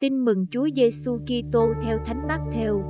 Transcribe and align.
Tin 0.00 0.24
mừng 0.24 0.46
Chúa 0.50 0.68
Giêsu 0.74 1.18
Kitô 1.18 1.66
theo 1.82 1.98
Thánh 2.04 2.28
Mát-theo. 2.28 2.82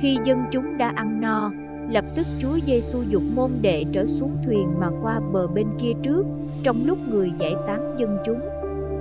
Khi 0.00 0.18
dân 0.24 0.38
chúng 0.52 0.78
đã 0.78 0.92
ăn 0.96 1.20
no, 1.20 1.50
lập 1.90 2.04
tức 2.16 2.26
Chúa 2.38 2.58
Giêsu 2.66 3.02
dục 3.08 3.22
môn 3.34 3.50
đệ 3.60 3.84
trở 3.92 4.06
xuống 4.06 4.36
thuyền 4.44 4.68
mà 4.80 4.90
qua 5.02 5.20
bờ 5.32 5.46
bên 5.46 5.66
kia 5.78 5.92
trước, 6.02 6.26
trong 6.62 6.76
lúc 6.86 6.98
người 7.10 7.32
giải 7.38 7.54
tán 7.66 7.94
dân 7.98 8.18
chúng. 8.26 8.40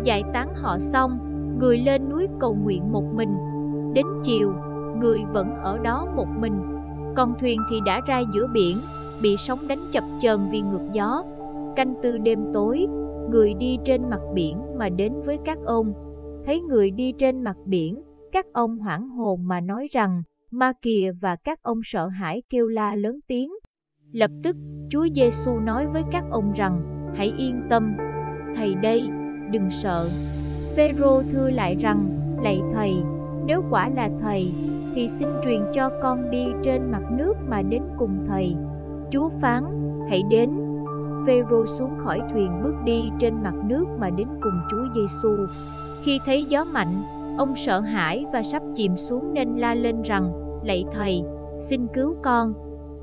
Giải 0.04 0.24
tán 0.34 0.48
họ 0.56 0.80
xong, 0.80 1.12
người 1.60 1.78
lên 1.78 2.10
núi 2.10 2.28
cầu 2.40 2.58
nguyện 2.64 2.92
một 2.92 3.04
mình. 3.14 3.36
Đến 3.94 4.06
chiều, 4.24 4.54
người 5.02 5.20
vẫn 5.34 5.56
ở 5.64 5.78
đó 5.78 6.08
một 6.16 6.28
mình. 6.40 6.62
Còn 7.16 7.34
thuyền 7.40 7.60
thì 7.70 7.80
đã 7.86 8.02
ra 8.08 8.22
giữa 8.34 8.48
biển, 8.54 8.78
bị 9.22 9.38
sóng 9.38 9.68
đánh 9.68 9.82
chập 9.92 10.04
chờn 10.20 10.40
vì 10.52 10.62
ngược 10.62 10.94
gió. 10.94 11.24
Canh 11.76 11.94
tư 12.04 12.18
đêm 12.18 12.40
tối, 12.54 12.88
người 13.32 13.54
đi 13.54 13.78
trên 13.86 14.10
mặt 14.10 14.22
biển 14.34 14.58
mà 14.78 14.90
đến 14.90 15.14
với 15.26 15.38
các 15.46 15.58
ông. 15.66 15.94
Thấy 16.46 16.62
người 16.62 16.92
đi 16.92 17.12
trên 17.18 17.44
mặt 17.44 17.58
biển, 17.66 18.02
các 18.32 18.46
ông 18.54 18.78
hoảng 18.78 19.10
hồn 19.10 19.48
mà 19.48 19.62
nói 19.62 19.88
rằng, 19.92 20.24
ma 20.52 20.74
kìa 20.82 21.12
và 21.22 21.36
các 21.36 21.64
ông 21.64 21.80
sợ 21.84 22.08
hãi 22.08 22.42
kêu 22.50 22.68
la 22.68 22.96
lớn 22.96 23.20
tiếng. 23.28 23.54
Lập 24.12 24.32
tức, 24.44 24.56
Chúa 24.90 25.08
Giêsu 25.16 25.60
nói 25.60 25.88
với 25.88 26.04
các 26.12 26.24
ông 26.32 26.54
rằng, 26.56 26.82
hãy 27.16 27.34
yên 27.38 27.62
tâm, 27.70 27.98
thầy 28.56 28.76
đây, 28.76 29.10
đừng 29.52 29.72
sợ. 29.72 30.10
Phêrô 30.76 31.22
thưa 31.32 31.50
lại 31.50 31.76
rằng, 31.80 32.08
lạy 32.44 32.62
thầy, 32.74 32.94
nếu 33.46 33.64
quả 33.70 33.90
là 33.90 34.10
thầy, 34.20 34.52
thì 34.96 35.08
xin 35.08 35.28
truyền 35.44 35.62
cho 35.74 35.90
con 36.02 36.32
đi 36.32 36.46
trên 36.64 36.92
mặt 36.92 37.04
nước 37.18 37.34
mà 37.48 37.62
đến 37.62 37.82
cùng 37.98 38.26
thầy. 38.28 38.56
Chúa 39.12 39.30
phán, 39.42 39.64
hãy 40.10 40.24
đến. 40.30 40.65
Phêrô 41.26 41.66
xuống 41.66 41.92
khỏi 41.98 42.22
thuyền 42.34 42.52
bước 42.64 42.74
đi 42.86 43.10
trên 43.20 43.44
mặt 43.44 43.54
nước 43.66 43.86
mà 44.00 44.10
đến 44.10 44.28
cùng 44.42 44.60
Chúa 44.72 44.86
Giêsu. 44.96 45.30
Khi 46.04 46.20
thấy 46.26 46.46
gió 46.50 46.64
mạnh, 46.64 47.04
ông 47.38 47.56
sợ 47.56 47.80
hãi 47.80 48.26
và 48.34 48.44
sắp 48.44 48.64
chìm 48.76 48.98
xuống 48.98 49.34
nên 49.34 49.56
la 49.58 49.76
lên 49.76 50.02
rằng: 50.02 50.32
"Lạy 50.64 50.86
thầy, 50.92 51.22
xin 51.60 51.88
cứu 51.94 52.16
con." 52.24 52.54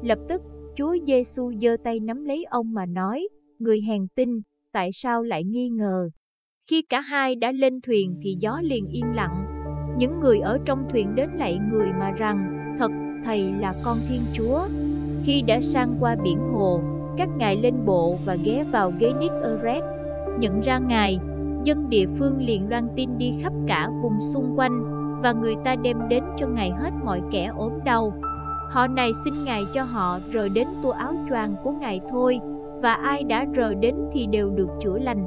Lập 0.03 0.19
tức, 0.29 0.43
Chúa 0.77 0.97
Giêsu 1.07 1.53
giơ 1.61 1.77
tay 1.85 2.01
nắm 2.01 2.25
lấy 2.25 2.45
ông 2.45 2.75
mà 2.75 2.87
nói: 2.87 3.29
"Người 3.59 3.81
hèn 3.81 4.07
tin, 4.15 4.41
tại 4.73 4.91
sao 4.93 5.23
lại 5.23 5.45
nghi 5.45 5.69
ngờ?" 5.69 6.09
Khi 6.71 6.83
cả 6.83 7.01
hai 7.01 7.35
đã 7.35 7.53
lên 7.53 7.81
thuyền 7.81 8.17
thì 8.23 8.37
gió 8.41 8.61
liền 8.63 8.89
yên 8.89 9.05
lặng. 9.15 9.47
Những 9.99 10.21
người 10.21 10.39
ở 10.39 10.59
trong 10.65 10.85
thuyền 10.91 11.15
đến 11.15 11.31
lạy 11.39 11.59
người 11.73 11.93
mà 11.93 12.11
rằng: 12.11 12.59
"Thật, 12.79 12.91
thầy 13.25 13.53
là 13.61 13.75
con 13.85 13.99
Thiên 14.09 14.21
Chúa." 14.33 14.61
Khi 15.25 15.43
đã 15.43 15.61
sang 15.61 15.97
qua 16.01 16.17
biển 16.25 16.39
hồ, 16.39 16.81
các 17.17 17.29
ngài 17.37 17.57
lên 17.57 17.75
bộ 17.85 18.17
và 18.25 18.37
ghé 18.45 18.65
vào 18.73 18.93
ghế 18.99 19.13
Gennesaret. 19.21 19.83
Nhận 20.39 20.61
ra 20.61 20.79
ngài, 20.79 21.19
dân 21.65 21.89
địa 21.89 22.07
phương 22.19 22.39
liền 22.39 22.69
loan 22.71 22.89
tin 22.97 23.19
đi 23.19 23.35
khắp 23.43 23.53
cả 23.67 23.91
vùng 24.03 24.21
xung 24.21 24.55
quanh 24.57 24.85
và 25.23 25.33
người 25.33 25.55
ta 25.65 25.75
đem 25.75 25.97
đến 26.09 26.25
cho 26.37 26.47
ngài 26.47 26.71
hết 26.71 26.91
mọi 27.05 27.23
kẻ 27.31 27.53
ốm 27.57 27.73
đau. 27.85 28.13
Họ 28.71 28.87
này 28.87 29.11
xin 29.25 29.35
ngài 29.45 29.63
cho 29.75 29.83
họ 29.83 30.19
rời 30.31 30.49
đến 30.49 30.67
tua 30.83 30.91
áo 30.91 31.15
choàng 31.29 31.55
của 31.65 31.71
ngài 31.71 32.01
thôi, 32.09 32.41
và 32.83 32.95
ai 32.95 33.25
đã 33.25 33.45
rời 33.55 33.75
đến 33.75 33.95
thì 34.13 34.27
đều 34.27 34.51
được 34.51 34.69
chữa 34.81 34.99
lành. 34.99 35.27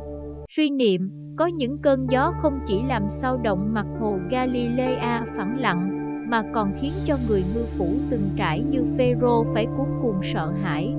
Suy 0.50 0.70
niệm, 0.70 1.12
có 1.38 1.46
những 1.46 1.78
cơn 1.78 2.08
gió 2.10 2.34
không 2.42 2.60
chỉ 2.68 2.84
làm 2.88 3.10
sao 3.10 3.38
động 3.38 3.74
mặt 3.74 3.86
hồ 4.00 4.18
Galilea 4.30 5.26
phẳng 5.38 5.60
lặng, 5.60 5.95
mà 6.28 6.44
còn 6.54 6.74
khiến 6.78 6.94
cho 7.06 7.18
người 7.28 7.44
ngư 7.54 7.64
phủ 7.78 7.88
từng 8.10 8.30
trải 8.36 8.64
như 8.70 8.86
Phêrô 8.98 9.44
phải 9.54 9.66
cuốn 9.78 9.88
cuồng 10.02 10.20
sợ 10.24 10.52
hãi. 10.62 10.96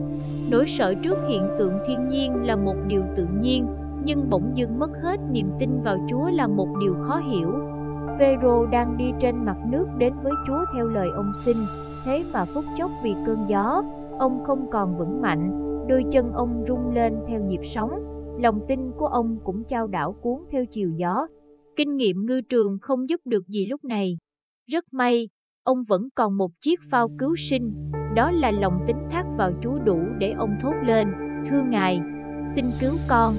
Nỗi 0.51 0.67
sợ 0.67 0.95
trước 0.95 1.17
hiện 1.29 1.49
tượng 1.59 1.73
thiên 1.87 2.09
nhiên 2.09 2.35
là 2.45 2.57
một 2.57 2.77
điều 2.87 3.03
tự 3.17 3.27
nhiên, 3.41 3.67
nhưng 4.05 4.31
bỗng 4.31 4.53
dưng 4.55 4.79
mất 4.79 4.91
hết 5.03 5.21
niềm 5.31 5.51
tin 5.59 5.81
vào 5.81 6.07
Chúa 6.09 6.31
là 6.31 6.47
một 6.47 6.69
điều 6.81 6.95
khó 7.03 7.17
hiểu. 7.17 7.49
Phêrô 8.19 8.67
đang 8.67 8.97
đi 8.97 9.13
trên 9.21 9.45
mặt 9.45 9.57
nước 9.71 9.87
đến 9.99 10.13
với 10.23 10.33
Chúa 10.47 10.65
theo 10.75 10.87
lời 10.87 11.09
ông 11.15 11.33
xin, 11.45 11.57
thế 12.05 12.25
mà 12.33 12.45
phút 12.45 12.65
chốc 12.77 12.91
vì 13.03 13.15
cơn 13.27 13.39
gió, 13.49 13.83
ông 14.19 14.45
không 14.47 14.71
còn 14.71 14.97
vững 14.99 15.23
mạnh, 15.23 15.63
đôi 15.89 16.05
chân 16.13 16.33
ông 16.33 16.65
rung 16.69 16.95
lên 16.95 17.15
theo 17.29 17.41
nhịp 17.41 17.61
sóng, 17.63 17.91
lòng 18.41 18.61
tin 18.69 18.81
của 18.99 19.07
ông 19.07 19.39
cũng 19.45 19.65
trao 19.65 19.87
đảo 19.87 20.17
cuốn 20.23 20.39
theo 20.51 20.65
chiều 20.67 20.91
gió. 20.97 21.27
Kinh 21.77 21.97
nghiệm 21.97 22.27
ngư 22.27 22.41
trường 22.41 22.79
không 22.83 23.09
giúp 23.09 23.21
được 23.25 23.49
gì 23.49 23.67
lúc 23.67 23.85
này. 23.85 24.19
Rất 24.73 24.85
may, 24.93 25.29
ông 25.65 25.83
vẫn 25.89 26.09
còn 26.15 26.37
một 26.37 26.51
chiếc 26.61 26.81
phao 26.91 27.09
cứu 27.19 27.37
sinh, 27.37 27.91
đó 28.15 28.31
là 28.31 28.51
lòng 28.51 28.85
tính 28.87 28.97
thác 29.11 29.25
vào 29.37 29.53
Chúa 29.63 29.79
đủ 29.85 30.01
để 30.19 30.31
ông 30.33 30.57
thốt 30.61 30.73
lên, 30.87 31.09
thưa 31.47 31.63
Ngài, 31.63 32.01
xin 32.55 32.65
cứu 32.81 32.93
con. 33.09 33.35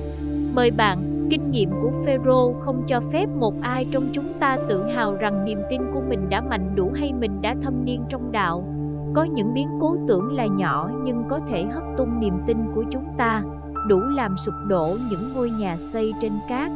Mời 0.55 0.71
bạn, 0.71 1.27
kinh 1.31 1.51
nghiệm 1.51 1.69
của 1.81 1.91
Phêrô 2.05 2.53
không 2.59 2.83
cho 2.87 2.99
phép 3.11 3.29
một 3.29 3.53
ai 3.61 3.87
trong 3.91 4.03
chúng 4.13 4.33
ta 4.39 4.57
tự 4.69 4.83
hào 4.83 5.15
rằng 5.15 5.45
niềm 5.45 5.59
tin 5.69 5.81
của 5.93 6.01
mình 6.09 6.29
đã 6.29 6.41
mạnh 6.41 6.75
đủ 6.75 6.91
hay 6.95 7.13
mình 7.13 7.41
đã 7.41 7.55
thâm 7.61 7.85
niên 7.85 8.03
trong 8.09 8.31
đạo. 8.31 8.73
Có 9.15 9.23
những 9.23 9.53
biến 9.53 9.67
cố 9.81 9.97
tưởng 10.07 10.35
là 10.35 10.45
nhỏ 10.45 10.89
nhưng 11.03 11.23
có 11.29 11.39
thể 11.47 11.63
hất 11.63 11.83
tung 11.97 12.19
niềm 12.19 12.33
tin 12.47 12.57
của 12.75 12.83
chúng 12.91 13.05
ta, 13.17 13.43
đủ 13.87 13.99
làm 13.99 14.37
sụp 14.37 14.55
đổ 14.67 14.97
những 15.09 15.33
ngôi 15.35 15.49
nhà 15.49 15.77
xây 15.77 16.13
trên 16.21 16.33
cát. 16.49 16.71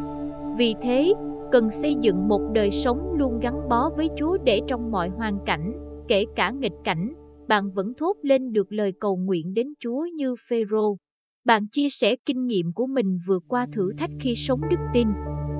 Vì 0.57 0.75
thế, 0.81 1.13
cần 1.51 1.71
xây 1.71 1.95
dựng 2.01 2.27
một 2.27 2.41
đời 2.53 2.71
sống 2.71 3.13
luôn 3.17 3.39
gắn 3.39 3.69
bó 3.69 3.89
với 3.97 4.09
Chúa 4.15 4.37
để 4.43 4.61
trong 4.67 4.91
mọi 4.91 5.09
hoàn 5.09 5.37
cảnh, 5.45 5.73
kể 6.07 6.25
cả 6.35 6.51
nghịch 6.51 6.75
cảnh, 6.83 7.13
bạn 7.47 7.71
vẫn 7.71 7.93
thốt 7.97 8.13
lên 8.21 8.53
được 8.53 8.71
lời 8.71 8.93
cầu 8.99 9.15
nguyện 9.15 9.53
đến 9.53 9.67
Chúa 9.79 10.05
như 10.15 10.35
Phêrô. 10.49 10.97
Bạn 11.45 11.67
chia 11.71 11.89
sẻ 11.89 12.15
kinh 12.25 12.47
nghiệm 12.47 12.73
của 12.73 12.85
mình 12.85 13.19
vượt 13.27 13.43
qua 13.47 13.67
thử 13.73 13.93
thách 13.97 14.09
khi 14.19 14.35
sống 14.35 14.61
đức 14.69 14.79
tin. 14.93 15.07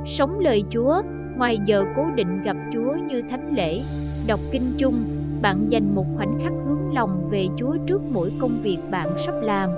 Sống 0.06 0.40
lời 0.40 0.64
Chúa, 0.70 1.02
ngoài 1.38 1.58
giờ 1.66 1.84
cố 1.96 2.06
định 2.16 2.42
gặp 2.44 2.58
Chúa 2.74 2.96
như 3.10 3.22
thánh 3.30 3.54
lễ, 3.56 3.82
đọc 4.28 4.40
kinh 4.52 4.72
chung, 4.78 5.04
bạn 5.42 5.68
dành 5.70 5.96
một 5.96 6.06
khoảnh 6.16 6.40
khắc 6.42 6.54
hướng 6.66 6.94
lòng 6.94 7.30
về 7.32 7.48
Chúa 7.58 7.78
trước 7.88 8.02
mỗi 8.14 8.32
công 8.40 8.60
việc 8.64 8.78
bạn 8.92 9.10
sắp 9.26 9.36
làm. 9.42 9.70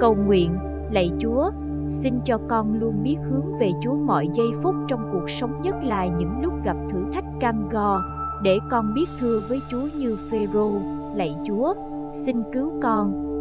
Cầu 0.00 0.14
nguyện, 0.14 0.50
lạy 0.92 1.10
Chúa, 1.18 1.50
xin 1.92 2.20
cho 2.24 2.38
con 2.48 2.80
luôn 2.80 3.02
biết 3.02 3.16
hướng 3.30 3.58
về 3.58 3.70
Chúa 3.82 3.94
mọi 3.94 4.28
giây 4.34 4.46
phút 4.62 4.74
trong 4.88 5.10
cuộc 5.12 5.30
sống 5.30 5.62
nhất 5.62 5.74
là 5.82 6.06
những 6.06 6.40
lúc 6.42 6.52
gặp 6.64 6.76
thử 6.90 6.98
thách 7.12 7.24
cam 7.40 7.68
go, 7.68 8.02
để 8.42 8.58
con 8.70 8.94
biết 8.94 9.08
thưa 9.20 9.40
với 9.48 9.60
Chúa 9.70 9.88
như 9.96 10.16
Phêrô, 10.30 10.72
lạy 11.14 11.36
Chúa, 11.46 11.74
xin 12.12 12.42
cứu 12.52 12.72
con, 12.82 13.31